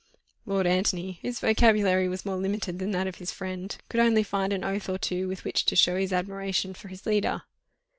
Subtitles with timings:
[0.47, 4.51] Lord Antony, whose vocabulary was more limited than that of his friend, could only find
[4.51, 7.43] an oath or two with which to show his admiration for his leader.